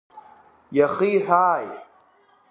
Иахиҳәааи? 0.77 1.67